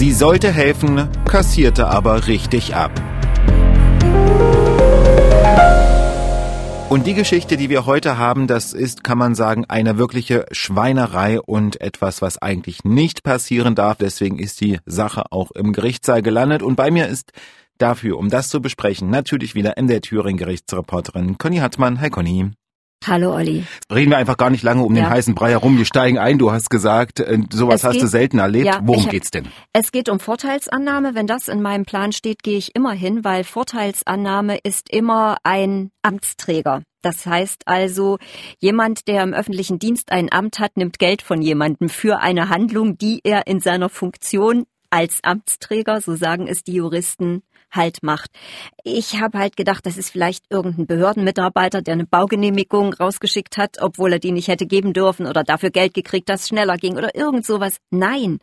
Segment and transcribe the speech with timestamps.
[0.00, 2.90] Sie sollte helfen, kassierte aber richtig ab.
[6.88, 11.38] Und die Geschichte, die wir heute haben, das ist, kann man sagen, eine wirkliche Schweinerei
[11.38, 13.98] und etwas, was eigentlich nicht passieren darf.
[13.98, 16.62] Deswegen ist die Sache auch im Gerichtssaal gelandet.
[16.62, 17.32] Und bei mir ist
[17.76, 22.00] dafür, um das zu besprechen, natürlich wieder in der Thüringen Gerichtsreporterin Conny Hartmann.
[22.00, 22.52] Hi Conny.
[23.06, 23.64] Hallo Olli.
[23.90, 25.04] Reden wir einfach gar nicht lange um ja.
[25.04, 25.78] den heißen Brei herum.
[25.78, 26.38] Wir steigen ein.
[26.38, 28.66] Du hast gesagt, äh, sowas es hast geht, du selten erlebt.
[28.66, 29.48] Ja, Worum hab, geht's denn?
[29.72, 31.14] Es geht um Vorteilsannahme.
[31.14, 35.92] Wenn das in meinem Plan steht, gehe ich immer hin, weil Vorteilsannahme ist immer ein
[36.02, 36.82] Amtsträger.
[37.00, 38.18] Das heißt also,
[38.58, 42.98] jemand, der im öffentlichen Dienst ein Amt hat, nimmt Geld von jemandem für eine Handlung,
[42.98, 48.30] die er in seiner Funktion als Amtsträger, so sagen es die Juristen, halt macht.
[48.84, 54.14] Ich habe halt gedacht, das ist vielleicht irgendein Behördenmitarbeiter, der eine Baugenehmigung rausgeschickt hat, obwohl
[54.14, 57.14] er die nicht hätte geben dürfen oder dafür Geld gekriegt, dass es schneller ging oder
[57.14, 57.76] irgend sowas.
[57.90, 58.38] Nein,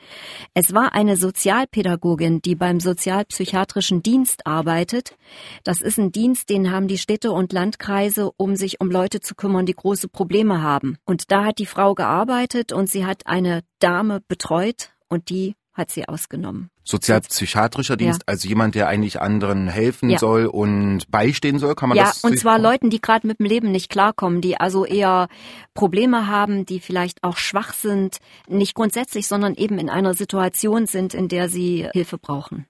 [0.53, 5.15] es war eine Sozialpädagogin, die beim sozialpsychiatrischen Dienst arbeitet.
[5.63, 9.35] Das ist ein Dienst, den haben die Städte und Landkreise, um sich um Leute zu
[9.35, 10.97] kümmern, die große Probleme haben.
[11.05, 15.91] Und da hat die Frau gearbeitet und sie hat eine Dame betreut und die hat
[15.91, 16.69] sie ausgenommen.
[16.87, 18.23] Sozialpsychiatrischer Dienst, ja.
[18.27, 20.19] also jemand, der eigentlich anderen helfen ja.
[20.19, 22.21] soll und beistehen soll, kann man ja, das?
[22.21, 25.27] Ja, und zwar Leuten, die gerade mit dem Leben nicht klarkommen, die also eher
[25.73, 31.13] Probleme haben, die vielleicht auch schwach sind, nicht grundsätzlich, sondern eben in einer Situation sind,
[31.13, 32.67] in der sie Hilfe brauchen.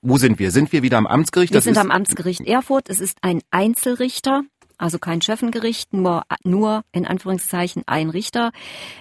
[0.00, 0.50] Wo sind wir?
[0.50, 1.52] Sind wir wieder am Amtsgericht?
[1.52, 2.90] Wir das sind am Amtsgericht Erfurt.
[2.90, 4.42] Es ist ein Einzelrichter
[4.82, 8.50] also kein Schöffengericht, nur, nur in Anführungszeichen ein Richter.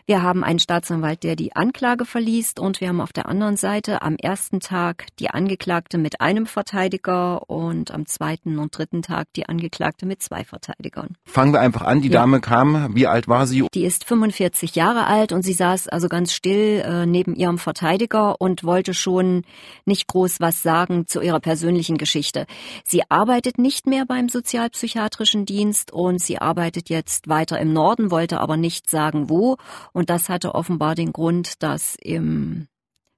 [0.06, 4.04] Wir haben einen Staatsanwalt, der die Anklage verliest und wir haben auf der anderen Seite
[4.04, 9.50] am ersten Tag die Angeklagte mit einem Verteidiger und am zweiten und dritten Tag die
[9.50, 11.16] Angeklagte mit zwei Verteidigern.
[11.26, 12.02] Fangen wir einfach an.
[12.02, 12.20] Die ja.
[12.20, 13.66] Dame kam, wie alt war sie?
[13.74, 18.40] Die ist 45 Jahre alt und sie saß also ganz still äh, neben ihrem Verteidiger
[18.40, 19.46] und wollte schon
[19.86, 22.46] nicht groß was sagen zu ihrer persönlichen Geschichte.
[22.86, 28.12] Sie arbeitet nicht mehr beim sozialpsychiatrischen Dienst Dienst und sie arbeitet jetzt weiter im Norden,
[28.12, 29.56] wollte aber nicht sagen wo.
[29.94, 32.68] Und das hatte offenbar den Grund, dass im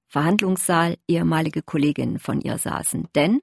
[0.06, 3.08] Verhandlungssaal ehemalige Kolleginnen von ihr saßen.
[3.16, 3.40] Denn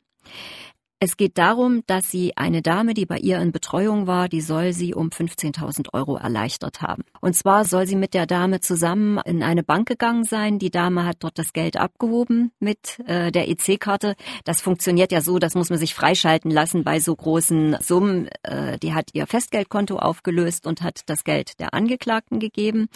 [1.04, 4.72] es geht darum, dass sie eine Dame, die bei ihr in Betreuung war, die soll
[4.72, 7.04] sie um 15.000 Euro erleichtert haben.
[7.22, 10.60] Und zwar soll sie mit der Dame zusammen in eine Bank gegangen sein.
[10.60, 14.14] Die Dame hat dort das Geld abgehoben mit äh, der EC-Karte.
[14.44, 18.30] Das funktioniert ja so, das muss man sich freischalten lassen bei so großen Summen.
[18.44, 22.90] Äh, die hat ihr Festgeldkonto aufgelöst und hat das Geld der Angeklagten gegeben.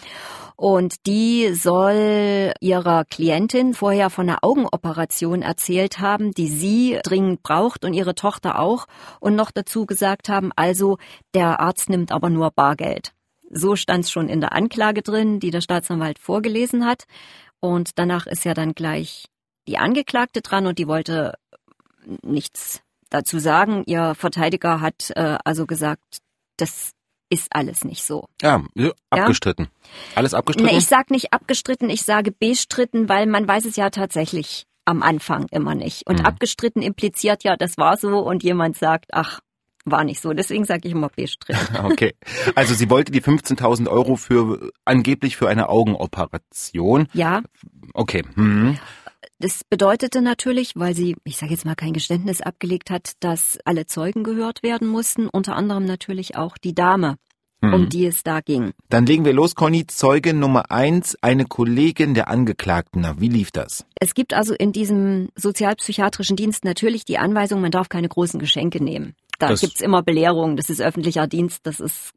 [0.54, 7.84] Und die soll ihrer Klientin vorher von einer Augenoperation erzählt haben, die sie dringend braucht
[7.84, 8.86] und ihre Tochter auch
[9.20, 10.98] und noch dazu gesagt haben, also
[11.34, 13.12] der Arzt nimmt aber nur Bargeld.
[13.50, 17.04] So stand es schon in der Anklage drin, die der Staatsanwalt vorgelesen hat.
[17.60, 19.26] Und danach ist ja dann gleich
[19.66, 21.34] die Angeklagte dran und die wollte
[22.22, 23.84] nichts dazu sagen.
[23.86, 26.18] Ihr Verteidiger hat äh, also gesagt,
[26.56, 26.92] das
[27.28, 28.28] ist alles nicht so.
[28.40, 28.62] Ja,
[29.10, 29.66] abgestritten.
[29.66, 30.16] Ja?
[30.16, 30.72] Alles abgestritten?
[30.72, 35.02] Nee, ich sag nicht abgestritten, ich sage bestritten, weil man weiß es ja tatsächlich am
[35.02, 36.06] Anfang immer nicht.
[36.06, 36.26] Und mhm.
[36.26, 39.40] abgestritten impliziert ja, das war so und jemand sagt, ach,
[39.84, 40.32] war nicht so.
[40.32, 41.76] Deswegen sage ich immer bestritten.
[41.84, 42.14] okay.
[42.54, 47.08] Also sie wollte die 15.000 Euro für angeblich für eine Augenoperation.
[47.12, 47.42] Ja.
[47.94, 48.22] Okay.
[48.34, 48.78] Mhm.
[49.38, 53.86] Das bedeutete natürlich, weil sie, ich sage jetzt mal, kein Geständnis abgelegt hat, dass alle
[53.86, 57.16] Zeugen gehört werden mussten, unter anderem natürlich auch die Dame
[57.68, 57.74] mhm.
[57.74, 58.72] um die es da ging.
[58.88, 59.86] Dann legen wir los, Conny.
[59.86, 63.02] Zeuge Nummer eins, eine Kollegin der Angeklagten.
[63.02, 63.84] Na, wie lief das?
[64.00, 68.82] Es gibt also in diesem sozialpsychiatrischen Dienst natürlich die Anweisung, man darf keine großen Geschenke
[68.82, 69.14] nehmen.
[69.38, 72.14] Da das gibt's immer Belehrungen, das ist öffentlicher Dienst, das ist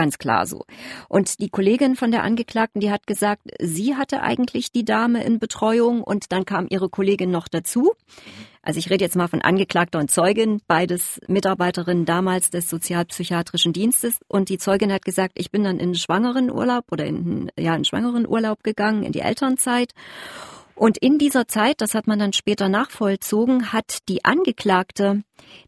[0.00, 0.64] ganz klar so.
[1.10, 5.38] Und die Kollegin von der Angeklagten, die hat gesagt, sie hatte eigentlich die Dame in
[5.38, 7.92] Betreuung und dann kam ihre Kollegin noch dazu.
[8.62, 14.20] Also ich rede jetzt mal von Angeklagter und Zeugin, beides Mitarbeiterinnen damals des Sozialpsychiatrischen Dienstes.
[14.26, 17.84] Und die Zeugin hat gesagt, ich bin dann in schwangeren Urlaub oder in, ja, in
[17.84, 19.92] schwangeren Urlaub gegangen, in die Elternzeit.
[20.80, 25.24] Und in dieser Zeit, das hat man dann später nachvollzogen, hat die Angeklagte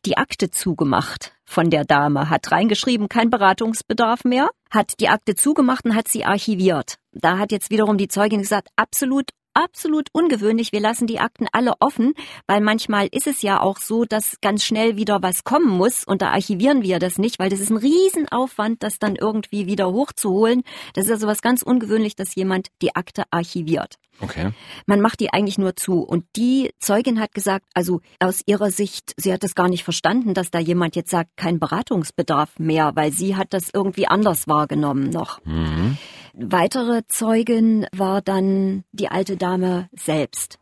[0.06, 5.84] die Akte zugemacht von der Dame, hat reingeschrieben, kein Beratungsbedarf mehr, hat die Akte zugemacht
[5.84, 6.96] und hat sie archiviert.
[7.12, 10.72] Da hat jetzt wiederum die Zeugin gesagt, absolut absolut ungewöhnlich.
[10.72, 12.14] Wir lassen die Akten alle offen,
[12.46, 16.22] weil manchmal ist es ja auch so, dass ganz schnell wieder was kommen muss und
[16.22, 20.62] da archivieren wir das nicht, weil das ist ein Riesenaufwand, das dann irgendwie wieder hochzuholen.
[20.94, 23.98] Das ist also was ganz ungewöhnlich, dass jemand die Akte archiviert.
[24.20, 24.50] Okay.
[24.86, 26.00] Man macht die eigentlich nur zu.
[26.00, 30.34] Und die Zeugin hat gesagt, also aus ihrer Sicht, sie hat das gar nicht verstanden,
[30.34, 35.10] dass da jemand jetzt sagt, kein Beratungsbedarf mehr, weil sie hat das irgendwie anders wahrgenommen
[35.10, 35.44] noch.
[35.44, 35.96] Mhm.
[36.34, 40.58] Weitere Zeugin war dann die alte Dame selbst.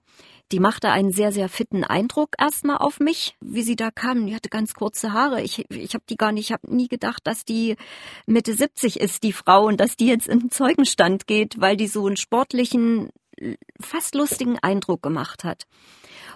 [0.53, 4.27] Die machte einen sehr, sehr fitten Eindruck erstmal auf mich, wie sie da kam.
[4.27, 5.43] Die hatte ganz kurze Haare.
[5.43, 7.77] Ich, ich habe die gar nicht, ich habe nie gedacht, dass die
[8.27, 11.87] Mitte 70 ist, die Frau, und dass die jetzt in den Zeugenstand geht, weil die
[11.87, 13.11] so einen sportlichen,
[13.81, 15.67] fast lustigen Eindruck gemacht hat.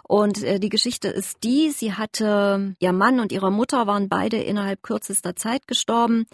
[0.06, 4.36] Und äh, die Geschichte ist die, sie hatte, ihr Mann und ihre Mutter waren beide
[4.36, 6.26] innerhalb kürzester Zeit gestorben.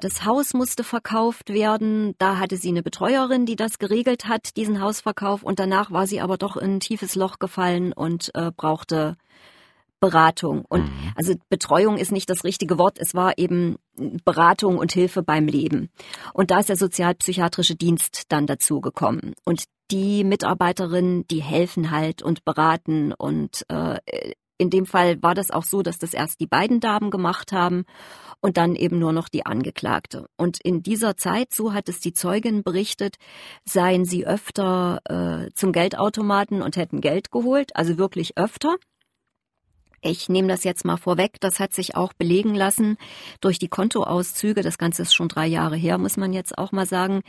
[0.00, 2.14] Das Haus musste verkauft werden.
[2.18, 5.42] Da hatte sie eine Betreuerin, die das geregelt hat, diesen Hausverkauf.
[5.42, 9.16] Und danach war sie aber doch in ein tiefes Loch gefallen und äh, brauchte
[10.02, 10.64] Beratung.
[10.68, 11.12] Und mhm.
[11.14, 12.98] also Betreuung ist nicht das richtige Wort.
[12.98, 13.76] Es war eben
[14.24, 15.90] Beratung und Hilfe beim Leben.
[16.34, 19.34] Und da ist der sozialpsychiatrische Dienst dann dazu gekommen.
[19.44, 23.12] Und die Mitarbeiterinnen, die helfen halt und beraten.
[23.12, 24.00] Und äh,
[24.58, 27.84] in dem Fall war das auch so, dass das erst die beiden Damen gemacht haben
[28.40, 30.26] und dann eben nur noch die Angeklagte.
[30.36, 33.18] Und in dieser Zeit, so hat es die Zeugin berichtet,
[33.64, 38.74] seien sie öfter äh, zum Geldautomaten und hätten Geld geholt, also wirklich öfter.
[40.04, 41.40] Ich nehme das jetzt mal vorweg.
[41.40, 42.96] Das hat sich auch belegen lassen
[43.40, 44.62] durch die Kontoauszüge.
[44.62, 47.22] Das Ganze ist schon drei Jahre her, muss man jetzt auch mal sagen.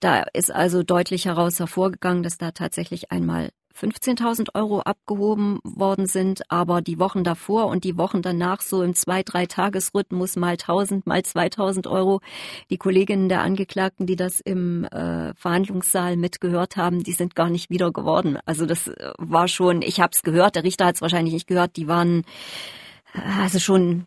[0.00, 6.50] Da ist also deutlich heraus hervorgegangen, dass da tatsächlich einmal 15.000 Euro abgehoben worden sind,
[6.50, 11.02] aber die Wochen davor und die Wochen danach so im zwei, drei Tagesrhythmus mal 1.000,
[11.04, 12.20] mal 2.000 Euro.
[12.70, 17.70] Die Kolleginnen der Angeklagten, die das im äh, Verhandlungssaal mitgehört haben, die sind gar nicht
[17.70, 18.38] wieder geworden.
[18.46, 21.46] Also das äh, war schon, ich habe es gehört, der Richter hat es wahrscheinlich nicht
[21.46, 22.24] gehört, die waren
[23.14, 24.06] äh, also schon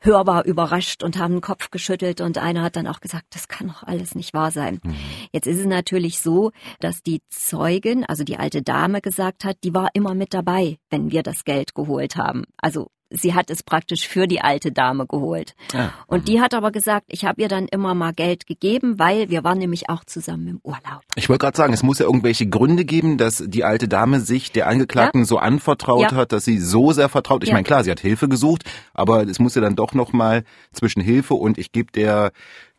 [0.00, 3.68] hörbar überrascht und haben den Kopf geschüttelt und einer hat dann auch gesagt, das kann
[3.68, 4.80] doch alles nicht wahr sein.
[4.82, 4.96] Mhm.
[5.32, 9.74] Jetzt ist es natürlich so, dass die Zeugin, also die alte Dame gesagt hat, die
[9.74, 12.44] war immer mit dabei, wenn wir das Geld geholt haben.
[12.56, 15.54] Also sie hat es praktisch für die alte Dame geholt.
[15.72, 15.92] Ja.
[16.06, 19.44] Und die hat aber gesagt, ich habe ihr dann immer mal Geld gegeben, weil wir
[19.44, 21.02] waren nämlich auch zusammen im Urlaub.
[21.14, 24.52] Ich wollte gerade sagen, es muss ja irgendwelche Gründe geben, dass die alte Dame sich
[24.52, 25.26] der Angeklagten ja.
[25.26, 26.16] so anvertraut ja.
[26.16, 27.44] hat, dass sie so sehr vertraut.
[27.44, 28.64] Ich meine, klar, sie hat Hilfe gesucht,
[28.94, 32.32] aber es muss ja dann doch noch mal zwischen Hilfe und ich gebe der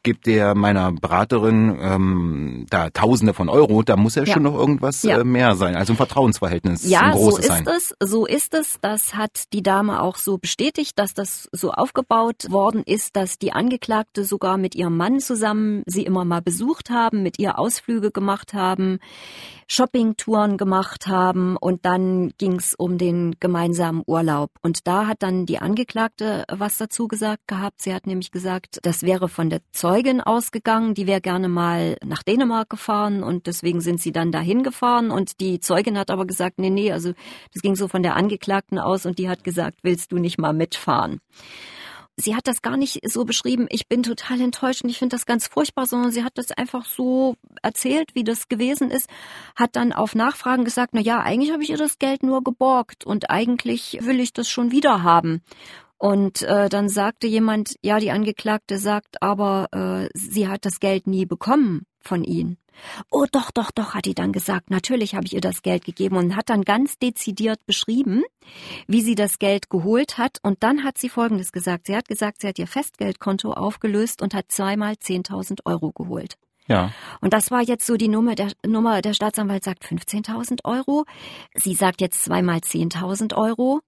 [0.07, 4.33] gibt der meiner Beraterin ähm, da Tausende von Euro, da muss ja, ja.
[4.33, 5.19] schon noch irgendwas ja.
[5.19, 7.67] äh, mehr sein, also ein Vertrauensverhältnis ja, ein großes so ist sein.
[7.75, 8.77] es, so ist es.
[8.79, 13.51] Das hat die Dame auch so bestätigt, dass das so aufgebaut worden ist, dass die
[13.51, 18.53] Angeklagte sogar mit ihrem Mann zusammen sie immer mal besucht haben, mit ihr Ausflüge gemacht
[18.53, 18.99] haben.
[19.69, 24.51] Shoppingtouren gemacht haben und dann ging es um den gemeinsamen Urlaub.
[24.61, 27.81] Und da hat dann die Angeklagte was dazu gesagt gehabt.
[27.81, 32.23] Sie hat nämlich gesagt, das wäre von der Zeugin ausgegangen, die wäre gerne mal nach
[32.23, 36.59] Dänemark gefahren und deswegen sind sie dann dahin gefahren und die Zeugin hat aber gesagt,
[36.59, 37.13] nee, nee, also
[37.53, 40.53] das ging so von der Angeklagten aus und die hat gesagt, willst du nicht mal
[40.53, 41.19] mitfahren?
[42.19, 45.25] sie hat das gar nicht so beschrieben, ich bin total enttäuscht und ich finde das
[45.25, 49.07] ganz furchtbar, sondern sie hat das einfach so erzählt, wie das gewesen ist,
[49.55, 53.05] hat dann auf Nachfragen gesagt, na ja, eigentlich habe ich ihr das Geld nur geborgt
[53.05, 55.41] und eigentlich will ich das schon wieder haben.
[55.97, 61.07] Und äh, dann sagte jemand, ja, die Angeklagte sagt, aber äh, sie hat das Geld
[61.07, 62.57] nie bekommen von ihnen.
[63.09, 64.69] Oh, doch, doch, doch, hat die dann gesagt.
[64.69, 68.23] Natürlich habe ich ihr das Geld gegeben und hat dann ganz dezidiert beschrieben,
[68.87, 70.37] wie sie das Geld geholt hat.
[70.43, 71.87] Und dann hat sie Folgendes gesagt.
[71.87, 76.37] Sie hat gesagt, sie hat ihr Festgeldkonto aufgelöst und hat zweimal 10.000 Euro geholt.
[76.67, 76.91] Ja.
[77.21, 81.05] Und das war jetzt so die Nummer, der Nummer, der Staatsanwalt sagt 15.000 Euro.
[81.53, 83.81] Sie sagt jetzt zweimal 10.000 Euro.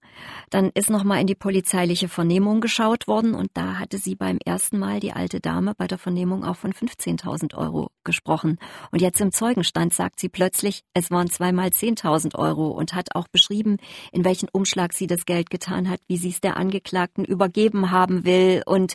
[0.50, 4.80] Dann ist nochmal in die polizeiliche Vernehmung geschaut worden und da hatte sie beim ersten
[4.80, 8.58] Mal die alte Dame bei der Vernehmung auch von 15.000 Euro gesprochen.
[8.92, 13.28] Und jetzt im Zeugenstand sagt sie plötzlich, es waren zweimal 10.000 Euro und hat auch
[13.28, 13.78] beschrieben,
[14.12, 18.26] in welchen Umschlag sie das Geld getan hat, wie sie es der Angeklagten übergeben haben
[18.26, 18.64] will.
[18.66, 18.94] Und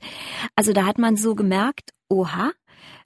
[0.56, 2.52] also da hat man so gemerkt, oha,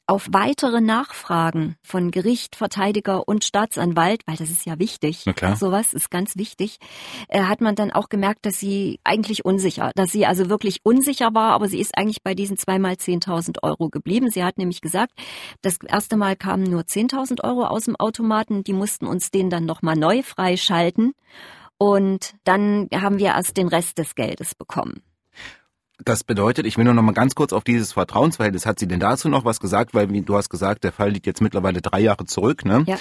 [0.08, 5.54] auf weitere Nachfragen von Gericht, Verteidiger und Staatsanwalt, weil das ist ja wichtig, Na klar.
[5.54, 6.78] sowas ist ganz wichtig,
[7.28, 11.34] äh, hat man dann auch gemerkt, dass sie eigentlich unsicher, dass sie also wirklich unsicher
[11.34, 14.30] war, aber sie ist eigentlich bei diesen zweimal 10.000 Euro geblieben.
[14.30, 15.12] Sie hat nämlich gesagt,
[15.60, 19.66] das erste Mal kamen nur 10.000 Euro aus dem Automaten, die mussten uns den dann
[19.66, 21.12] nochmal neu freischalten
[21.76, 25.02] und dann haben wir erst den Rest des Geldes bekommen.
[26.04, 28.66] Das bedeutet, ich will nur noch mal ganz kurz auf dieses Vertrauensverhältnis.
[28.66, 29.94] Hat sie denn dazu noch was gesagt?
[29.94, 32.84] Weil wie du hast gesagt, der Fall liegt jetzt mittlerweile drei Jahre zurück, ne?
[32.86, 32.98] Ja.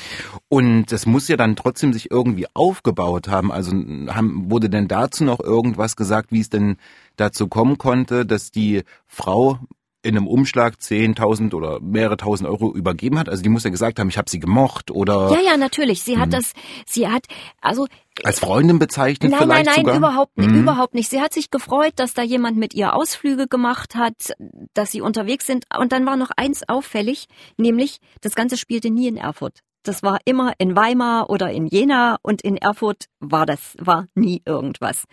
[0.49, 3.51] Und das muss ja dann trotzdem sich irgendwie aufgebaut haben.
[3.51, 6.77] Also haben, wurde denn dazu noch irgendwas gesagt, wie es denn
[7.17, 9.59] dazu kommen konnte, dass die Frau
[10.07, 13.29] in einem Umschlag 10.000 oder mehrere tausend Euro übergeben hat?
[13.29, 15.31] Also die muss ja gesagt haben, ich habe sie gemocht oder...
[15.31, 16.03] Ja, ja, natürlich.
[16.03, 16.31] Sie hat mhm.
[16.31, 16.53] das,
[16.85, 17.25] sie hat,
[17.61, 17.87] also...
[18.23, 19.97] Als Freundin bezeichnet nein, vielleicht Nein, nein, sogar?
[19.97, 20.61] überhaupt nicht, mhm.
[20.61, 21.09] überhaupt nicht.
[21.09, 24.33] Sie hat sich gefreut, dass da jemand mit ihr Ausflüge gemacht hat,
[24.73, 25.65] dass sie unterwegs sind.
[25.77, 29.59] Und dann war noch eins auffällig, nämlich das Ganze spielte nie in Erfurt.
[29.87, 34.41] Das war immer in Weimar oder in Jena und in Erfurt war das, war nie
[34.45, 35.05] irgendwas.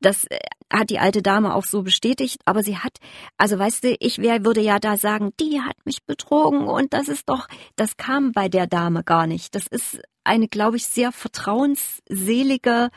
[0.00, 0.38] Das äh,
[0.72, 2.98] hat die alte Dame auch so bestätigt, aber sie hat,
[3.36, 7.08] also weißt du, ich wär, würde ja da sagen, die hat mich betrogen und das
[7.08, 9.54] ist doch, das kam bei der Dame gar nicht.
[9.54, 12.90] Das ist eine, glaube ich, sehr vertrauensselige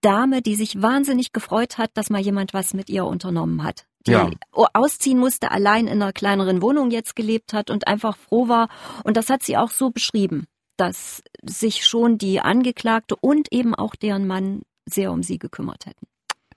[0.00, 3.86] Dame, die sich wahnsinnig gefreut hat, dass mal jemand was mit ihr unternommen hat.
[4.06, 4.30] Die ja.
[4.52, 8.68] ausziehen musste, allein in einer kleineren Wohnung jetzt gelebt hat und einfach froh war.
[9.02, 13.94] Und das hat sie auch so beschrieben, dass sich schon die Angeklagte und eben auch
[13.94, 16.06] deren Mann sehr um sie gekümmert hätten.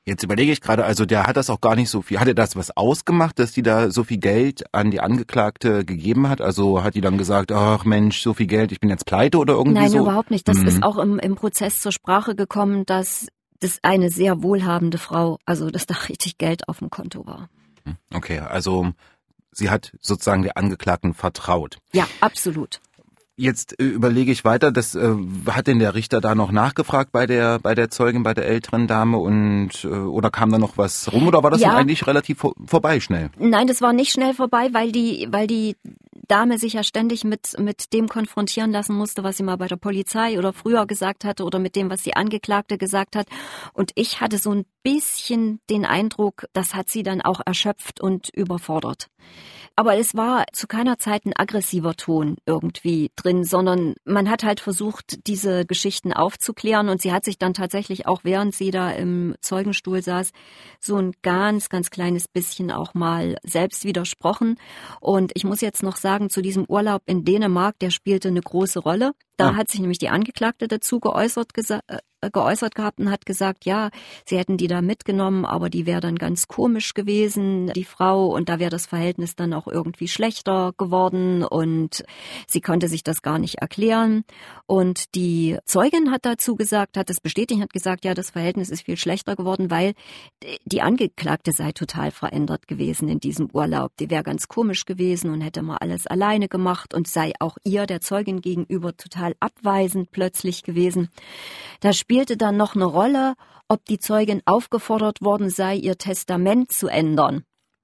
[0.07, 2.21] Jetzt überlege ich gerade, also der hat das auch gar nicht so viel.
[2.21, 6.29] Hat er das was ausgemacht, dass die da so viel Geld an die Angeklagte gegeben
[6.29, 6.39] hat?
[6.39, 9.55] Also hat die dann gesagt, ach Mensch, so viel Geld, ich bin jetzt pleite oder
[9.55, 9.97] irgendwie Nein, so?
[9.97, 10.47] Nein, überhaupt nicht.
[10.47, 10.67] Das mhm.
[10.67, 13.27] ist auch im, im Prozess zur Sprache gekommen, dass
[13.59, 17.50] das eine sehr wohlhabende Frau, also dass da richtig Geld auf dem Konto war.
[18.13, 18.93] Okay, also
[19.51, 21.79] sie hat sozusagen der Angeklagten vertraut.
[21.91, 22.79] Ja, absolut.
[23.39, 25.13] Jetzt äh, überlege ich weiter, das äh,
[25.46, 28.88] hat denn der Richter da noch nachgefragt bei der bei der Zeugin, bei der älteren
[28.88, 31.75] Dame und äh, oder kam da noch was rum oder war das ja.
[31.75, 33.29] eigentlich relativ vor, vorbei schnell?
[33.38, 35.75] Nein, das war nicht schnell vorbei, weil die weil die
[36.27, 39.75] Dame sich ja ständig mit mit dem konfrontieren lassen musste, was sie mal bei der
[39.75, 43.27] Polizei oder früher gesagt hatte oder mit dem, was die Angeklagte gesagt hat
[43.74, 48.29] und ich hatte so ein bisschen den Eindruck, das hat sie dann auch erschöpft und
[48.29, 49.10] überfordert.
[49.79, 54.60] Aber es war zu keiner Zeit ein aggressiver Ton irgendwie drin, sondern man hat halt
[54.60, 59.36] versucht, diese Geschichten aufzuklären und sie hat sich dann tatsächlich auch, während sie da im
[59.39, 60.31] Zeugenstuhl saß,
[60.79, 64.57] so ein ganz, ganz kleines bisschen auch mal selbst widersprochen.
[65.00, 68.79] Und ich muss jetzt noch sagen, zu diesem Urlaub in Dänemark, der spielte eine große
[68.79, 69.12] Rolle.
[69.38, 69.56] Da ja.
[69.56, 72.00] hat sich nämlich die Angeklagte dazu geäußert, äh,
[72.32, 73.89] geäußert gehabt und hat gesagt, ja,
[74.25, 78.50] sie hätten die da mitgenommen, aber die wäre dann ganz komisch gewesen, die Frau, und
[78.50, 82.03] da wäre das Verhältnis dann auch irgendwie schlechter geworden und
[82.48, 84.24] sie konnte sich das gar nicht erklären.
[84.65, 88.84] Und die Zeugin hat dazu gesagt, hat es bestätigt, hat gesagt, ja, das Verhältnis ist
[88.84, 89.94] viel schlechter geworden, weil
[90.65, 93.91] die Angeklagte sei total verändert gewesen in diesem Urlaub.
[94.00, 97.86] Die wäre ganz komisch gewesen und hätte mal alles alleine gemacht und sei auch ihr,
[97.86, 101.10] der Zeugin gegenüber, total abweisend plötzlich gewesen.
[101.79, 103.36] Da spielte dann noch eine Rolle,
[103.67, 107.43] ob die Zeugin aufgefordert worden sei, ihr Testament zu ändern.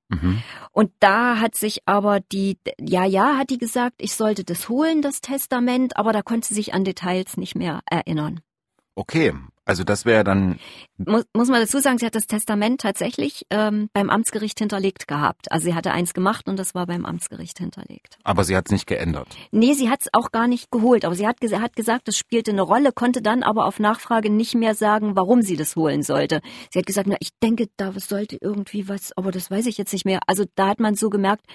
[0.10, 0.42] Mhm.
[0.72, 5.02] Und da hat sich aber die, ja, ja, hat die gesagt, ich sollte das holen,
[5.02, 8.42] das Testament, aber da konnte sie sich an Details nicht mehr erinnern.
[8.96, 9.34] Okay,
[9.66, 10.60] also das wäre dann.
[10.98, 15.52] Muss, muss man dazu sagen, sie hat das Testament tatsächlich ähm, beim Amtsgericht hinterlegt gehabt.
[15.52, 18.18] Also sie hatte eins gemacht und das war beim Amtsgericht hinterlegt.
[18.24, 19.28] Aber sie hat es nicht geändert.
[19.52, 21.06] Nee, sie hat es auch gar nicht geholt.
[21.06, 24.54] Aber sie hat, hat gesagt, es spielte eine Rolle, konnte dann aber auf Nachfrage nicht
[24.54, 26.42] mehr sagen, warum sie das holen sollte.
[26.72, 29.94] Sie hat gesagt, na, ich denke, da sollte irgendwie was, aber das weiß ich jetzt
[29.94, 30.20] nicht mehr.
[30.28, 31.46] Also da hat man so gemerkt,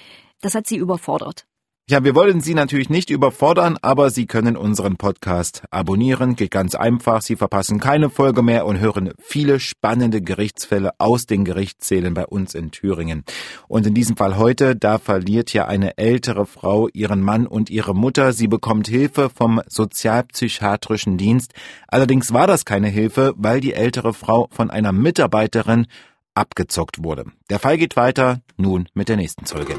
[0.40, 1.47] das hat sie überfordert.
[1.90, 6.36] Ja, wir wollen Sie natürlich nicht überfordern, aber Sie können unseren Podcast abonnieren.
[6.36, 7.22] Geht ganz einfach.
[7.22, 12.54] Sie verpassen keine Folge mehr und hören viele spannende Gerichtsfälle aus den Gerichtssälen bei uns
[12.54, 13.24] in Thüringen.
[13.68, 17.94] Und in diesem Fall heute, da verliert ja eine ältere Frau ihren Mann und ihre
[17.94, 18.34] Mutter.
[18.34, 21.54] Sie bekommt Hilfe vom sozialpsychiatrischen Dienst.
[21.86, 25.86] Allerdings war das keine Hilfe, weil die ältere Frau von einer Mitarbeiterin
[26.34, 27.24] abgezockt wurde.
[27.48, 29.78] Der Fall geht weiter, nun mit der nächsten Zeugin.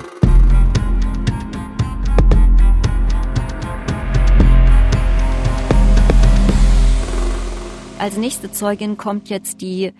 [8.00, 9.91] Als nächste Zeugin kommt jetzt die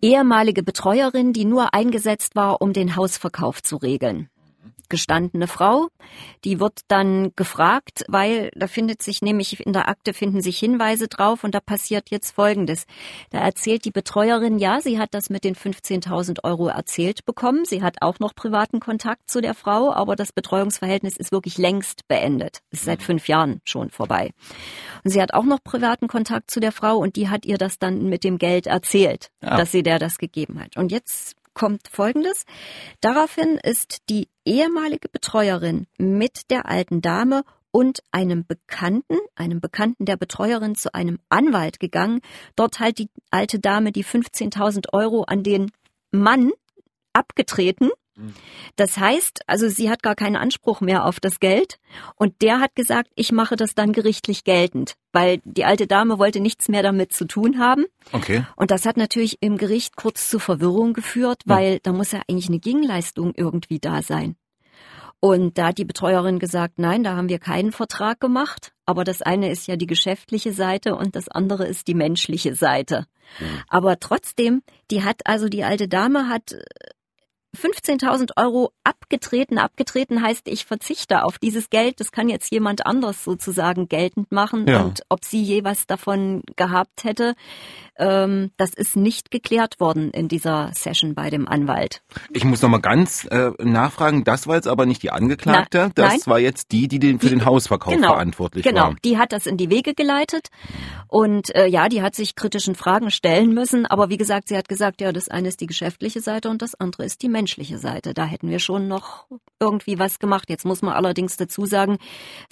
[0.00, 4.30] ehemalige Betreuerin, die nur eingesetzt war, um den Hausverkauf zu regeln
[4.90, 5.88] gestandene Frau.
[6.44, 11.08] Die wird dann gefragt, weil da findet sich nämlich in der Akte finden sich Hinweise
[11.08, 12.86] drauf und da passiert jetzt Folgendes.
[13.30, 17.64] Da erzählt die Betreuerin, ja, sie hat das mit den 15.000 Euro erzählt bekommen.
[17.64, 22.06] Sie hat auch noch privaten Kontakt zu der Frau, aber das Betreuungsverhältnis ist wirklich längst
[22.08, 22.60] beendet.
[22.70, 24.32] Ist seit fünf Jahren schon vorbei.
[25.04, 27.78] Und sie hat auch noch privaten Kontakt zu der Frau und die hat ihr das
[27.78, 29.56] dann mit dem Geld erzählt, ja.
[29.56, 30.76] dass sie der das gegeben hat.
[30.76, 32.44] Und jetzt kommt Folgendes.
[33.00, 37.42] Daraufhin ist die ehemalige Betreuerin mit der alten Dame
[37.72, 42.20] und einem Bekannten, einem Bekannten der Betreuerin zu einem Anwalt gegangen.
[42.56, 45.70] Dort halt die alte Dame die 15.000 Euro an den
[46.10, 46.52] Mann
[47.12, 47.90] abgetreten
[48.76, 51.78] das heißt, also sie hat gar keinen Anspruch mehr auf das Geld
[52.16, 56.40] und der hat gesagt, ich mache das dann gerichtlich geltend, weil die alte Dame wollte
[56.40, 57.86] nichts mehr damit zu tun haben.
[58.12, 58.44] Okay.
[58.56, 61.78] Und das hat natürlich im Gericht kurz zu Verwirrung geführt, weil ja.
[61.82, 64.36] da muss ja eigentlich eine Gegenleistung irgendwie da sein.
[65.20, 68.72] Und da hat die Betreuerin gesagt, nein, da haben wir keinen Vertrag gemacht.
[68.86, 73.06] Aber das eine ist ja die geschäftliche Seite und das andere ist die menschliche Seite.
[73.38, 73.62] Mhm.
[73.68, 76.56] Aber trotzdem, die hat also die alte Dame hat
[77.56, 79.58] 15.000 Euro abgetreten.
[79.58, 82.00] Abgetreten heißt, ich verzichte auf dieses Geld.
[82.00, 84.66] Das kann jetzt jemand anders sozusagen geltend machen.
[84.68, 84.82] Ja.
[84.82, 87.34] Und ob sie je was davon gehabt hätte,
[87.96, 92.02] ähm, das ist nicht geklärt worden in dieser Session bei dem Anwalt.
[92.30, 94.24] Ich muss noch mal ganz äh, nachfragen.
[94.24, 95.78] Das war jetzt aber nicht die Angeklagte.
[95.78, 96.20] Na, das nein.
[96.26, 98.80] war jetzt die, die den, für den Hausverkauf genau, verantwortlich genau.
[98.80, 98.88] war.
[98.90, 100.48] Genau, die hat das in die Wege geleitet.
[101.08, 103.86] Und äh, ja, die hat sich kritischen Fragen stellen müssen.
[103.86, 106.74] Aber wie gesagt, sie hat gesagt, ja, das eine ist die geschäftliche Seite und das
[106.76, 108.12] andere ist die menschliche Seite.
[108.12, 109.24] Da hätten wir schon noch
[109.58, 110.50] irgendwie was gemacht.
[110.50, 111.96] Jetzt muss man allerdings dazu sagen,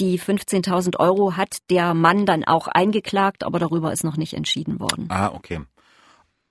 [0.00, 4.80] die 15.000 Euro hat der Mann dann auch eingeklagt, aber darüber ist noch nicht entschieden
[4.80, 5.06] worden.
[5.10, 5.60] Ah, okay.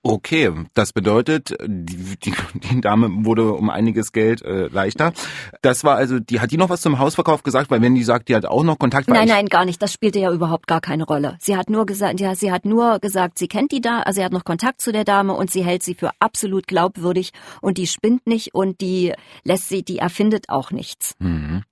[0.04, 5.12] Okay, das bedeutet, die, die, die Dame wurde um einiges Geld äh, leichter.
[5.60, 8.28] Das war also, die hat die noch was zum Hausverkauf gesagt, weil wenn die sagt,
[8.28, 9.08] die hat auch noch Kontakt.
[9.08, 9.82] Nein, nein, gar nicht.
[9.82, 11.36] Das spielte ja überhaupt gar keine Rolle.
[11.40, 14.24] Sie hat nur gesagt, ja, sie hat nur gesagt, sie kennt die da, also sie
[14.24, 17.88] hat noch Kontakt zu der Dame und sie hält sie für absolut glaubwürdig und die
[17.88, 19.12] spinnt nicht und die
[19.42, 21.14] lässt sie, die erfindet auch nichts.
[21.18, 21.64] Mhm.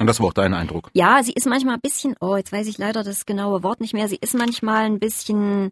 [0.00, 0.90] Und das war auch dein Eindruck?
[0.94, 3.94] Ja, sie ist manchmal ein bisschen, oh, jetzt weiß ich leider das genaue Wort nicht
[3.94, 4.08] mehr.
[4.08, 5.70] Sie ist manchmal ein bisschen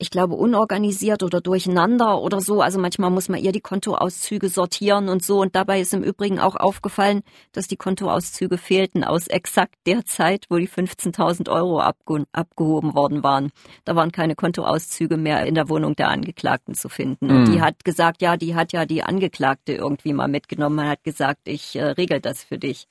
[0.00, 2.62] ich glaube, unorganisiert oder durcheinander oder so.
[2.62, 5.40] Also manchmal muss man ihr die Kontoauszüge sortieren und so.
[5.40, 7.20] Und dabei ist im Übrigen auch aufgefallen,
[7.52, 13.22] dass die Kontoauszüge fehlten aus exakt der Zeit, wo die 15.000 Euro abge abgehoben worden
[13.22, 13.50] waren.
[13.84, 17.26] Da waren keine Kontoauszüge mehr in der Wohnung der Angeklagten zu finden.
[17.26, 17.36] Mhm.
[17.36, 20.76] Und die hat gesagt, ja, die hat ja die Angeklagte irgendwie mal mitgenommen.
[20.76, 22.88] Man hat gesagt, ich äh, regel das für dich.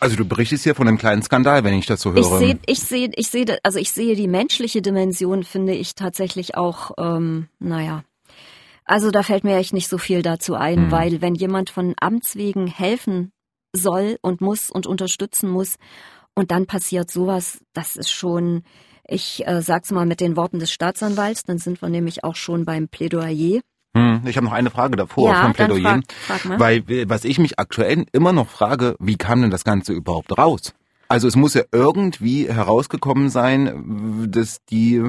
[0.00, 2.20] Also du berichtest hier von einem kleinen Skandal, wenn ich das so höre.
[2.20, 6.56] Ich sehe, ich sehe, ich sehe, also ich sehe die menschliche Dimension, finde ich tatsächlich
[6.56, 8.02] auch, ähm, naja.
[8.86, 10.90] Also da fällt mir echt nicht so viel dazu ein, hm.
[10.90, 13.30] weil wenn jemand von Amts wegen helfen
[13.74, 15.76] soll und muss und unterstützen muss
[16.34, 18.62] und dann passiert sowas, das ist schon,
[19.06, 22.64] ich äh, sag's mal mit den Worten des Staatsanwalts, dann sind wir nämlich auch schon
[22.64, 23.60] beim Plädoyer.
[23.96, 26.00] Hm, ich habe noch eine Frage davor ja, vom Plädoyer.
[26.26, 29.92] Frag, frag weil was ich mich aktuell immer noch frage, wie kam denn das Ganze
[29.92, 30.74] überhaupt raus?
[31.08, 35.02] Also es muss ja irgendwie herausgekommen sein, dass die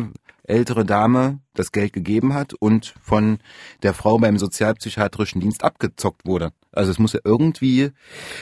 [0.44, 3.38] ältere Dame das Geld gegeben hat und von
[3.84, 6.52] der Frau beim sozialpsychiatrischen Dienst abgezockt wurde.
[6.74, 7.92] Also es muss ja irgendwie,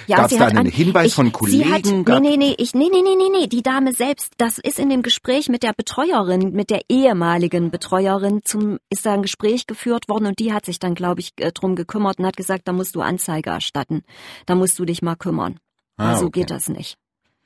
[0.06, 1.72] ja, gab es da einen an, Hinweis ich, von Kollegen?
[1.72, 4.78] Hat, nee, nee, nee, ich, nee, nee, nee, nee, nee, die Dame selbst, das ist
[4.78, 9.65] in dem Gespräch mit der Betreuerin, mit der ehemaligen Betreuerin zum, ist da ein Gespräch
[9.65, 12.68] geführt worden und die hat sich dann, glaube ich, äh, drum gekümmert und hat gesagt,
[12.68, 14.04] da musst du Anzeige erstatten,
[14.46, 15.60] da musst du dich mal kümmern.
[15.98, 16.42] Ah, also okay.
[16.42, 16.98] geht das nicht.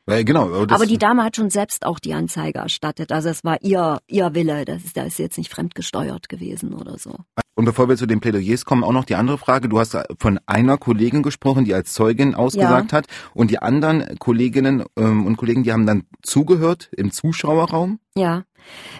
[0.05, 0.53] Weil, genau.
[0.53, 3.11] Aber, aber die Dame hat schon selbst auch die Anzeige erstattet.
[3.11, 4.65] Also es war ihr, ihr Wille.
[4.65, 7.15] Das ist, da ist jetzt nicht fremdgesteuert gewesen oder so.
[7.55, 9.69] Und bevor wir zu den Plädoyers kommen, auch noch die andere Frage.
[9.69, 12.97] Du hast von einer Kollegin gesprochen, die als Zeugin ausgesagt ja.
[12.97, 13.07] hat.
[13.33, 17.99] Und die anderen Kolleginnen ähm, und Kollegen, die haben dann zugehört im Zuschauerraum?
[18.15, 18.43] Ja.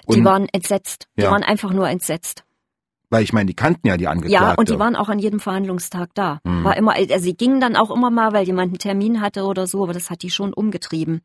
[0.10, 1.08] Die und, waren entsetzt.
[1.18, 1.32] Die ja.
[1.32, 2.46] waren einfach nur entsetzt.
[3.14, 4.48] Weil ich meine, die kannten ja die Angeklagte.
[4.48, 6.40] Ja, und die waren auch an jedem Verhandlungstag da.
[6.44, 6.64] Mhm.
[6.64, 9.68] War immer, also sie gingen dann auch immer mal, weil jemand einen Termin hatte oder
[9.68, 11.22] so, aber das hat die schon umgetrieben.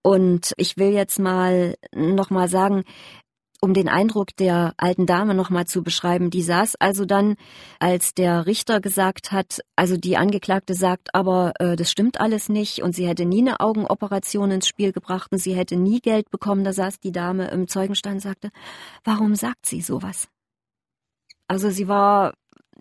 [0.00, 2.84] Und ich will jetzt mal nochmal sagen,
[3.60, 7.36] um den Eindruck der alten Dame nochmal zu beschreiben, die saß also dann,
[7.80, 12.82] als der Richter gesagt hat, also die Angeklagte sagt, aber äh, das stimmt alles nicht
[12.82, 16.64] und sie hätte nie eine Augenoperation ins Spiel gebracht und sie hätte nie Geld bekommen.
[16.64, 18.48] Da saß die Dame im Zeugenstand und sagte,
[19.04, 20.28] warum sagt sie sowas?
[21.50, 22.34] Also sie war,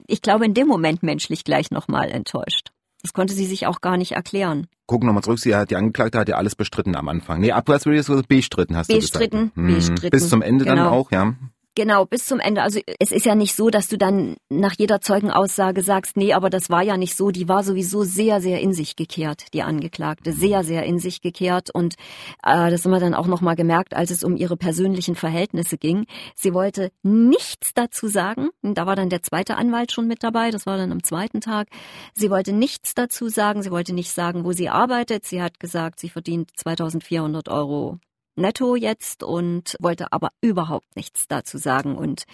[0.05, 2.69] ich glaube, in dem Moment menschlich gleich nochmal enttäuscht.
[3.01, 4.67] Das konnte sie sich auch gar nicht erklären.
[4.85, 7.39] Gucken nochmal zurück, sie hat, die Angeklagte hat ja alles bestritten am Anfang.
[7.39, 9.65] Nee, abwärts würde ich so bestritten, hast bestritten, du gesagt.
[9.65, 10.09] Bestritten, bestritten.
[10.11, 10.75] Bis zum Ende genau.
[10.75, 11.33] dann auch, ja.
[11.79, 12.61] Genau, bis zum Ende.
[12.61, 16.49] Also es ist ja nicht so, dass du dann nach jeder Zeugenaussage sagst, nee, aber
[16.49, 17.31] das war ja nicht so.
[17.31, 20.33] Die war sowieso sehr, sehr in sich gekehrt, die Angeklagte.
[20.33, 21.69] Sehr, sehr in sich gekehrt.
[21.73, 21.95] Und
[22.43, 26.05] äh, das haben wir dann auch nochmal gemerkt, als es um ihre persönlichen Verhältnisse ging.
[26.35, 28.49] Sie wollte nichts dazu sagen.
[28.61, 30.51] Da war dann der zweite Anwalt schon mit dabei.
[30.51, 31.69] Das war dann am zweiten Tag.
[32.13, 33.63] Sie wollte nichts dazu sagen.
[33.63, 35.25] Sie wollte nicht sagen, wo sie arbeitet.
[35.25, 37.99] Sie hat gesagt, sie verdient 2400 Euro
[38.39, 41.95] netto jetzt und wollte aber überhaupt nichts dazu sagen.
[41.95, 42.25] Und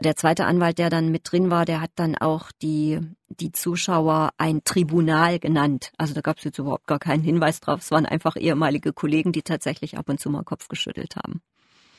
[0.00, 4.30] der zweite Anwalt, der dann mit drin war, der hat dann auch die, die Zuschauer
[4.38, 5.92] ein Tribunal genannt.
[5.98, 7.80] Also da gab es jetzt überhaupt gar keinen Hinweis drauf.
[7.80, 11.42] Es waren einfach ehemalige Kollegen, die tatsächlich ab und zu mal Kopf geschüttelt haben.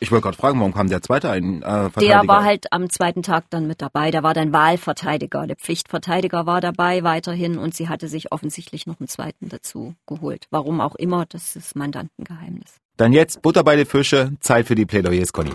[0.02, 2.22] Ich wollte gerade fragen, warum kam der zweite ein, äh, Verteidiger?
[2.22, 4.12] Der war halt am zweiten Tag dann mit dabei.
[4.12, 5.46] Der war dann Wahlverteidiger.
[5.46, 10.48] Der Pflichtverteidiger war dabei weiterhin und sie hatte sich offensichtlich noch einen zweiten dazu geholt.
[10.52, 12.80] Warum auch immer, das ist Mandantengeheimnis.
[13.00, 15.52] Dann jetzt Butter bei den Fische, Zeit für die Plädoyers, Conny.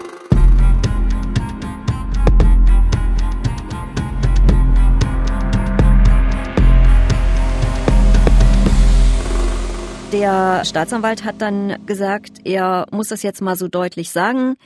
[10.11, 14.57] Der Staatsanwalt hat dann gesagt, er muss das jetzt mal so deutlich sagen.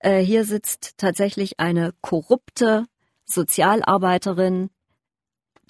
[0.00, 2.84] Äh, hier sitzt tatsächlich eine korrupte
[3.24, 4.68] Sozialarbeiterin,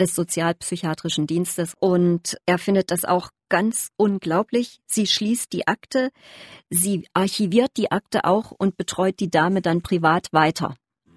[0.01, 1.75] des Sozialpsychiatrischen Dienstes.
[1.79, 4.81] Und er findet das auch ganz unglaublich.
[4.87, 6.11] Sie schließt die Akte,
[6.71, 10.75] sie archiviert die Akte auch und betreut die Dame dann privat weiter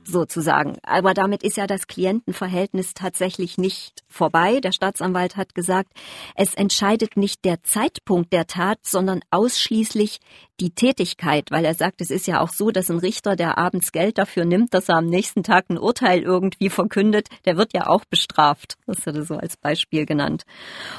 [0.09, 0.77] sozusagen.
[0.83, 4.59] Aber damit ist ja das Klientenverhältnis tatsächlich nicht vorbei.
[4.59, 5.93] Der Staatsanwalt hat gesagt,
[6.35, 10.19] es entscheidet nicht der Zeitpunkt der Tat, sondern ausschließlich
[10.59, 13.91] die Tätigkeit, weil er sagt, es ist ja auch so, dass ein Richter, der abends
[13.91, 17.87] Geld dafür nimmt, dass er am nächsten Tag ein Urteil irgendwie verkündet, der wird ja
[17.87, 18.75] auch bestraft.
[18.85, 20.43] Das hat er so als Beispiel genannt.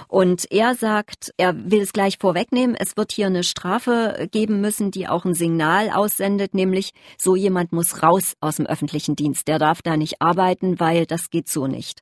[0.09, 4.91] Und er sagt, er will es gleich vorwegnehmen, es wird hier eine Strafe geben müssen,
[4.91, 9.49] die auch ein Signal aussendet, nämlich so jemand muss raus aus dem öffentlichen Dienst.
[9.49, 12.01] Der darf da nicht arbeiten, weil das geht so nicht.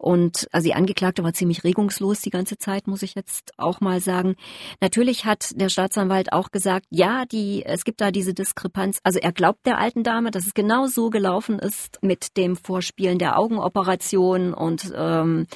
[0.00, 4.00] Und also die Angeklagte war ziemlich regungslos die ganze Zeit, muss ich jetzt auch mal
[4.00, 4.34] sagen.
[4.80, 8.98] Natürlich hat der Staatsanwalt auch gesagt, ja, die, es gibt da diese Diskrepanz.
[9.04, 13.18] Also er glaubt der alten Dame, dass es genau so gelaufen ist mit dem Vorspielen
[13.18, 15.46] der Augenoperation und ähm,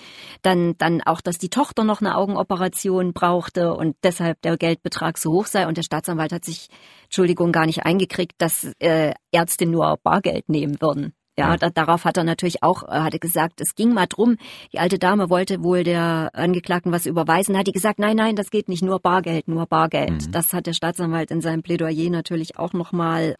[0.42, 5.32] dann, dann auch, dass die Tochter noch eine Augenoperation brauchte und deshalb der Geldbetrag so
[5.32, 5.66] hoch sei.
[5.66, 6.68] Und der Staatsanwalt hat sich,
[7.04, 11.14] Entschuldigung, gar nicht eingekriegt, dass äh, Ärzte nur Bargeld nehmen würden.
[11.36, 14.36] Ja, da, darauf hat er natürlich auch, äh, hatte gesagt, es ging mal drum,
[14.72, 18.50] die alte Dame wollte wohl der Angeklagten was überweisen, hat die gesagt, nein, nein, das
[18.50, 20.26] geht nicht, nur Bargeld, nur Bargeld.
[20.26, 20.32] Mhm.
[20.32, 23.34] Das hat der Staatsanwalt in seinem Plädoyer natürlich auch nochmal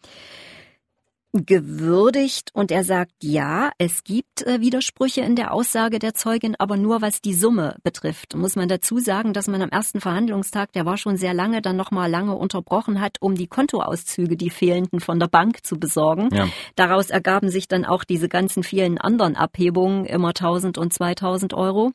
[1.43, 6.77] gewürdigt und er sagt, ja, es gibt äh, Widersprüche in der Aussage der Zeugin, aber
[6.77, 8.35] nur was die Summe betrifft.
[8.35, 11.75] Muss man dazu sagen, dass man am ersten Verhandlungstag, der war schon sehr lange, dann
[11.75, 16.29] nochmal lange unterbrochen hat, um die Kontoauszüge, die fehlenden von der Bank zu besorgen.
[16.33, 16.47] Ja.
[16.75, 21.91] Daraus ergaben sich dann auch diese ganzen vielen anderen Abhebungen, immer 1000 und 2000 Euro.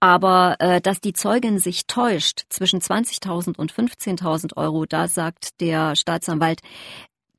[0.00, 5.94] Aber äh, dass die Zeugin sich täuscht zwischen 20.000 und 15.000 Euro, da sagt der
[5.94, 6.60] Staatsanwalt,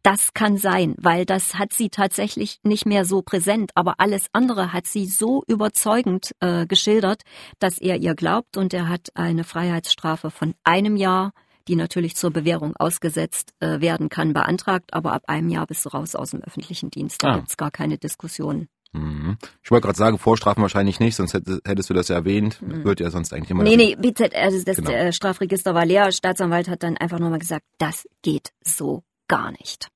[0.04, 4.74] das kann sein, weil das hat sie tatsächlich nicht mehr so präsent, aber alles andere
[4.74, 7.22] hat sie so überzeugend äh, geschildert,
[7.60, 11.34] dass er ihr glaubt und er hat eine Freiheitsstrafe von einem Jahr,
[11.68, 15.90] die natürlich zur Bewährung ausgesetzt äh, werden kann, beantragt, aber ab einem Jahr bist du
[15.90, 17.24] raus aus dem öffentlichen Dienst.
[17.24, 17.36] Da ah.
[17.38, 18.68] gibt's gar keine Diskussion.
[18.94, 19.38] Mhm.
[19.64, 22.62] Ich wollte gerade sagen, Vorstrafen wahrscheinlich nicht, sonst hättest du das ja erwähnt.
[22.62, 22.84] Mhm.
[22.84, 23.64] Wird ja sonst eigentlich immer.
[23.64, 24.92] Nee, nee, BZ, also das genau.
[24.92, 26.12] Äh, Strafregister war leer.
[26.12, 29.88] Staatsanwalt hat dann einfach nochmal gesagt, das geht so gar nicht.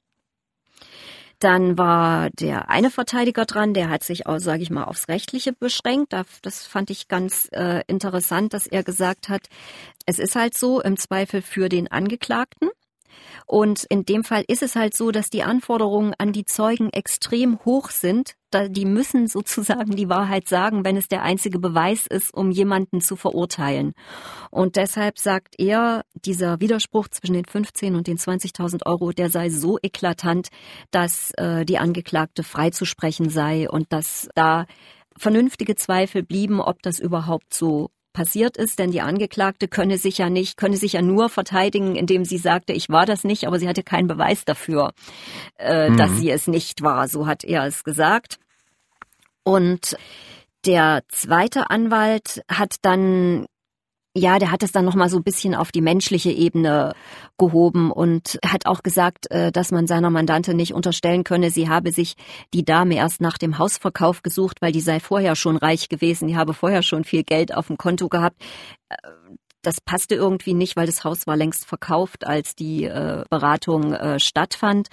[1.40, 5.52] Dann war der eine Verteidiger dran, der hat sich auch, sage ich mal, aufs Rechtliche
[5.52, 6.14] beschränkt.
[6.42, 9.42] Das fand ich ganz äh, interessant, dass er gesagt hat,
[10.06, 12.70] es ist halt so, im Zweifel für den Angeklagten.
[13.46, 17.60] Und in dem Fall ist es halt so, dass die Anforderungen an die Zeugen extrem
[17.66, 18.36] hoch sind.
[18.70, 23.16] Die müssen sozusagen die Wahrheit sagen, wenn es der einzige Beweis ist, um jemanden zu
[23.16, 23.94] verurteilen.
[24.52, 29.50] Und deshalb sagt er, dieser Widerspruch zwischen den 15 und den 20.000 Euro, der sei
[29.50, 30.50] so eklatant,
[30.92, 34.66] dass äh, die Angeklagte freizusprechen sei und dass da
[35.18, 40.30] vernünftige Zweifel blieben, ob das überhaupt so passiert ist, denn die Angeklagte könne sich ja
[40.30, 43.68] nicht, könne sich ja nur verteidigen, indem sie sagte, ich war das nicht, aber sie
[43.68, 44.94] hatte keinen Beweis dafür,
[45.60, 45.98] äh, mhm.
[45.98, 47.08] dass sie es nicht war.
[47.08, 48.40] So hat er es gesagt.
[49.46, 49.96] Und
[50.66, 53.46] der zweite Anwalt hat dann
[54.18, 56.94] ja, der hat es dann nochmal so ein bisschen auf die menschliche Ebene
[57.38, 61.92] gehoben und hat auch gesagt, äh, dass man seiner Mandante nicht unterstellen könne, sie habe
[61.92, 62.16] sich
[62.54, 66.38] die Dame erst nach dem Hausverkauf gesucht, weil die sei vorher schon reich gewesen, die
[66.38, 68.42] habe vorher schon viel Geld auf dem Konto gehabt.
[68.88, 68.96] Äh,
[69.66, 74.20] das passte irgendwie nicht, weil das Haus war längst verkauft, als die äh, Beratung äh,
[74.20, 74.88] stattfand.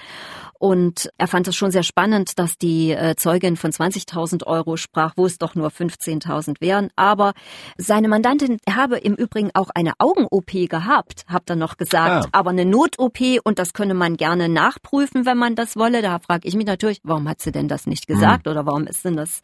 [0.59, 5.15] Und er fand es schon sehr spannend, dass die äh, Zeugin von 20.000 Euro sprach,
[5.17, 6.91] wo es doch nur 15.000 wären.
[6.97, 7.33] Aber
[7.77, 12.27] seine Mandantin habe im Übrigen auch eine Augen-OP gehabt, habt er noch gesagt.
[12.27, 12.29] Ah.
[12.33, 16.03] Aber eine Not-OP und das könne man gerne nachprüfen, wenn man das wolle.
[16.03, 18.53] Da frage ich mich natürlich, warum hat sie denn das nicht gesagt hm.
[18.53, 19.43] oder warum ist denn das,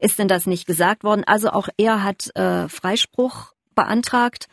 [0.00, 1.22] ist denn das nicht gesagt worden?
[1.26, 4.48] Also auch er hat äh, Freispruch beantragt.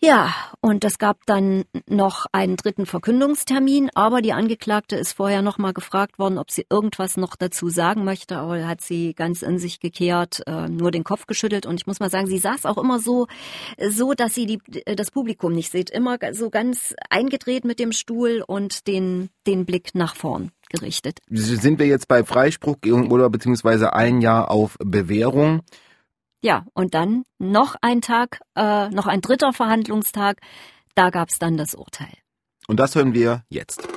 [0.00, 5.58] Ja, und es gab dann noch einen dritten Verkündungstermin, aber die Angeklagte ist vorher noch
[5.58, 9.58] mal gefragt worden, ob sie irgendwas noch dazu sagen möchte, aber hat sie ganz in
[9.58, 12.78] sich gekehrt, äh, nur den Kopf geschüttelt und ich muss mal sagen, sie saß auch
[12.78, 13.26] immer so,
[13.90, 18.44] so, dass sie die, das Publikum nicht sieht, immer so ganz eingedreht mit dem Stuhl
[18.46, 21.18] und den, den Blick nach vorn gerichtet.
[21.28, 25.62] Sind wir jetzt bei Freispruch oder beziehungsweise ein Jahr auf Bewährung?
[26.40, 30.38] Ja, und dann noch ein Tag, äh, noch ein dritter Verhandlungstag,
[30.94, 32.12] da gab's dann das Urteil.
[32.68, 33.88] Und das hören wir jetzt.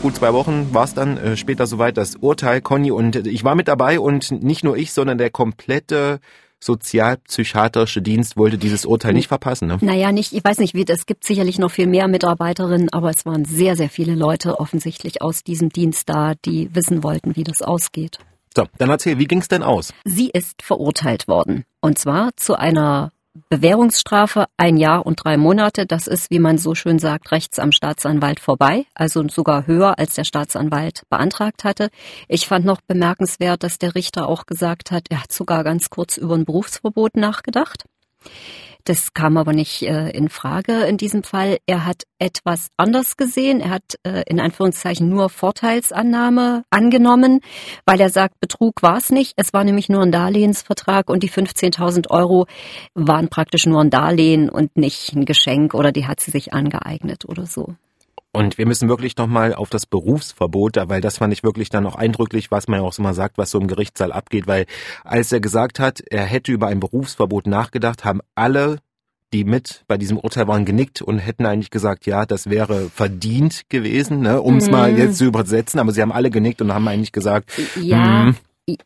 [0.00, 3.54] Gut zwei Wochen war es dann äh, später soweit das Urteil, Conny, und ich war
[3.54, 6.18] mit dabei und nicht nur ich, sondern der komplette
[6.62, 9.68] sozialpsychiatrische Dienst wollte dieses Urteil nicht verpassen.
[9.68, 9.78] Ne?
[9.80, 13.26] Naja, nicht, ich weiß nicht, wie, es gibt sicherlich noch viel mehr Mitarbeiterinnen, aber es
[13.26, 17.62] waren sehr, sehr viele Leute offensichtlich aus diesem Dienst da, die wissen wollten, wie das
[17.62, 18.18] ausgeht.
[18.54, 19.92] So, dann erzähl, wie ging's denn aus?
[20.04, 21.64] Sie ist verurteilt worden.
[21.80, 23.12] Und zwar zu einer
[23.48, 25.86] Bewährungsstrafe ein Jahr und drei Monate.
[25.86, 30.14] Das ist, wie man so schön sagt, rechts am Staatsanwalt vorbei, also sogar höher, als
[30.14, 31.88] der Staatsanwalt beantragt hatte.
[32.28, 36.18] Ich fand noch bemerkenswert, dass der Richter auch gesagt hat, er hat sogar ganz kurz
[36.18, 37.84] über ein Berufsverbot nachgedacht.
[38.84, 41.58] Das kam aber nicht äh, in Frage in diesem Fall.
[41.66, 43.60] Er hat etwas anders gesehen.
[43.60, 47.40] Er hat äh, in Anführungszeichen nur Vorteilsannahme angenommen,
[47.86, 49.34] weil er sagt, Betrug war es nicht.
[49.36, 52.46] Es war nämlich nur ein Darlehensvertrag und die 15.000 Euro
[52.94, 57.24] waren praktisch nur ein Darlehen und nicht ein Geschenk oder die hat sie sich angeeignet
[57.28, 57.76] oder so.
[58.32, 61.96] Und wir müssen wirklich nochmal auf das Berufsverbot, weil das fand ich wirklich dann auch
[61.96, 64.64] eindrücklich, was man ja auch so mal sagt, was so im Gerichtssaal abgeht, weil
[65.04, 68.78] als er gesagt hat, er hätte über ein Berufsverbot nachgedacht, haben alle
[69.32, 73.62] die mit bei diesem Urteil waren genickt und hätten eigentlich gesagt, ja, das wäre verdient
[73.68, 74.72] gewesen, ne, um es mhm.
[74.72, 78.36] mal jetzt zu übersetzen, aber sie haben alle genickt und haben eigentlich gesagt, ja, hm,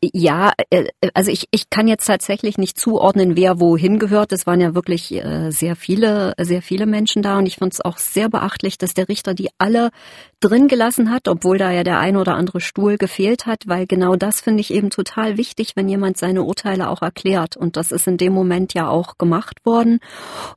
[0.01, 4.31] ja, äh, also ich, ich kann jetzt tatsächlich nicht zuordnen, wer wohin gehört.
[4.31, 7.81] Es waren ja wirklich äh, sehr viele, sehr viele Menschen da und ich fand es
[7.81, 9.91] auch sehr beachtlich, dass der Richter die alle
[10.39, 14.15] drin gelassen hat, obwohl da ja der ein oder andere Stuhl gefehlt hat, weil genau
[14.15, 17.55] das finde ich eben total wichtig, wenn jemand seine Urteile auch erklärt.
[17.55, 19.99] Und das ist in dem Moment ja auch gemacht worden.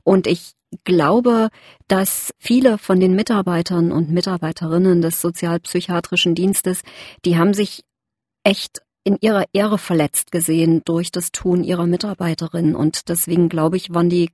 [0.03, 0.53] Und ich
[0.83, 1.49] glaube,
[1.87, 6.81] dass viele von den Mitarbeitern und Mitarbeiterinnen des sozialpsychiatrischen Dienstes,
[7.25, 7.83] die haben sich
[8.43, 12.75] echt in ihrer Ehre verletzt gesehen durch das Tun ihrer Mitarbeiterin.
[12.75, 14.29] Und deswegen glaube ich, waren die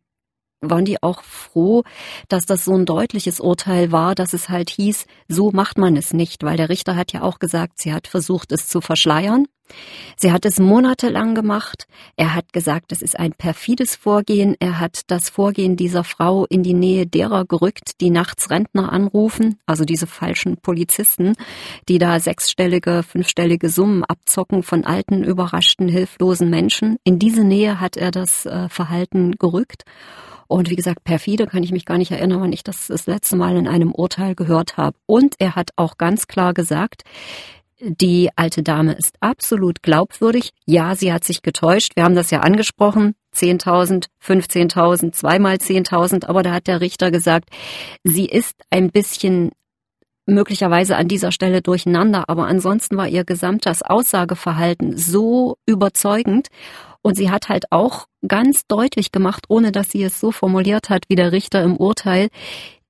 [0.60, 1.84] waren die auch froh,
[2.30, 6.14] dass das so ein deutliches Urteil war, dass es halt hieß, so macht man es
[6.14, 9.46] nicht, weil der Richter hat ja auch gesagt, sie hat versucht, es zu verschleiern.
[10.16, 11.88] Sie hat es monatelang gemacht.
[12.16, 14.56] Er hat gesagt, es ist ein perfides Vorgehen.
[14.60, 19.60] Er hat das Vorgehen dieser Frau in die Nähe derer gerückt, die nachts Rentner anrufen,
[19.66, 21.34] also diese falschen Polizisten,
[21.88, 26.98] die da sechsstellige, fünfstellige Summen abzocken von alten, überraschten, hilflosen Menschen.
[27.04, 29.84] In diese Nähe hat er das äh, Verhalten gerückt.
[30.48, 33.36] Und wie gesagt, perfide kann ich mich gar nicht erinnern, wann ich das das letzte
[33.36, 34.98] Mal in einem Urteil gehört habe.
[35.06, 37.04] Und er hat auch ganz klar gesagt,
[37.80, 40.52] die alte Dame ist absolut glaubwürdig.
[40.66, 41.96] Ja, sie hat sich getäuscht.
[41.96, 43.16] Wir haben das ja angesprochen.
[43.36, 46.26] 10.000, 15.000, zweimal 10.000.
[46.26, 47.50] Aber da hat der Richter gesagt,
[48.04, 49.52] sie ist ein bisschen
[50.26, 52.30] möglicherweise an dieser Stelle durcheinander.
[52.30, 56.48] Aber ansonsten war ihr gesamtes Aussageverhalten so überzeugend.
[57.04, 61.04] Und sie hat halt auch ganz deutlich gemacht, ohne dass sie es so formuliert hat
[61.08, 62.30] wie der Richter im Urteil,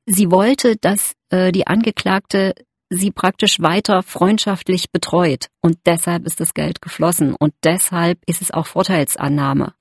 [0.10, 2.56] Sie wollte, dass äh, die Angeklagte
[2.90, 5.48] sie praktisch weiter freundschaftlich betreut.
[5.62, 7.36] Und deshalb ist das Geld geflossen.
[7.36, 9.74] Und deshalb ist es auch Vorteilsannahme.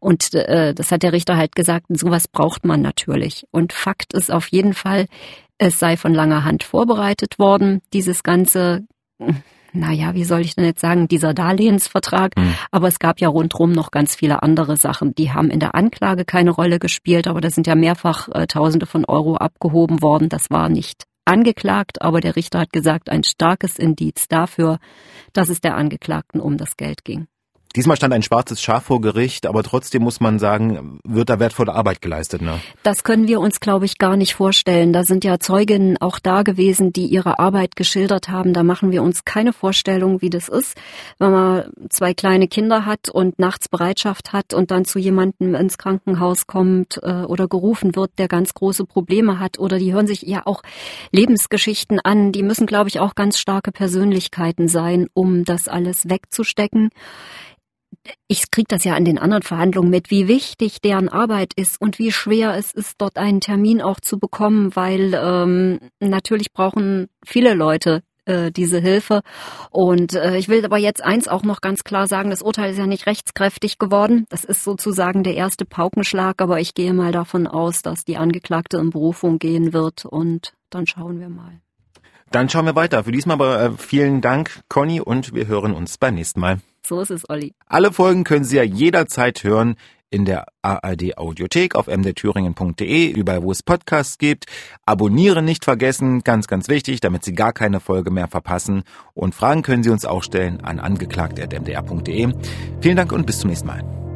[0.00, 3.46] Und äh, das hat der Richter halt gesagt, sowas braucht man natürlich.
[3.50, 5.06] Und Fakt ist auf jeden Fall,
[5.58, 8.86] es sei von langer Hand vorbereitet worden, dieses ganze
[9.72, 12.36] naja, wie soll ich denn jetzt sagen, dieser Darlehensvertrag.
[12.36, 12.54] Mhm.
[12.70, 15.14] Aber es gab ja rundherum noch ganz viele andere Sachen.
[15.14, 18.86] Die haben in der Anklage keine Rolle gespielt, aber da sind ja mehrfach äh, Tausende
[18.86, 20.28] von Euro abgehoben worden.
[20.28, 24.78] Das war nicht angeklagt, aber der Richter hat gesagt, ein starkes Indiz dafür,
[25.32, 27.28] dass es der Angeklagten um das Geld ging.
[27.76, 31.74] Diesmal stand ein schwarzes Schaf vor Gericht, aber trotzdem muss man sagen, wird da wertvolle
[31.74, 32.40] Arbeit geleistet.
[32.40, 32.58] Ne?
[32.82, 34.94] Das können wir uns, glaube ich, gar nicht vorstellen.
[34.94, 38.54] Da sind ja Zeuginnen auch da gewesen, die ihre Arbeit geschildert haben.
[38.54, 40.78] Da machen wir uns keine Vorstellung, wie das ist,
[41.18, 45.76] wenn man zwei kleine Kinder hat und nachts Bereitschaft hat und dann zu jemandem ins
[45.76, 49.58] Krankenhaus kommt äh, oder gerufen wird, der ganz große Probleme hat.
[49.58, 50.62] Oder die hören sich ja auch
[51.12, 52.32] Lebensgeschichten an.
[52.32, 56.90] Die müssen, glaube ich, auch ganz starke Persönlichkeiten sein, um das alles wegzustecken
[58.26, 61.98] ich kriege das ja an den anderen Verhandlungen mit, wie wichtig deren Arbeit ist und
[61.98, 67.54] wie schwer es ist, dort einen Termin auch zu bekommen, weil ähm, natürlich brauchen viele
[67.54, 69.22] Leute äh, diese Hilfe.
[69.70, 72.78] Und äh, ich will aber jetzt eins auch noch ganz klar sagen, das Urteil ist
[72.78, 74.26] ja nicht rechtskräftig geworden.
[74.28, 78.76] Das ist sozusagen der erste Paukenschlag, aber ich gehe mal davon aus, dass die Angeklagte
[78.76, 81.60] in Berufung gehen wird und dann schauen wir mal.
[82.30, 83.04] Dann schauen wir weiter.
[83.04, 86.60] Für diesmal aber äh, vielen Dank, Conny, und wir hören uns beim nächsten Mal.
[86.86, 87.54] So ist es, Olli.
[87.66, 89.76] Alle Folgen können Sie ja jederzeit hören
[90.10, 94.46] in der ARD Audiothek auf mdthüringen.de, überall wo es Podcasts gibt.
[94.86, 98.84] Abonnieren nicht vergessen, ganz, ganz wichtig, damit Sie gar keine Folge mehr verpassen.
[99.14, 102.32] Und Fragen können Sie uns auch stellen an angeklagt.mdr.de.
[102.80, 104.07] Vielen Dank und bis zum nächsten Mal.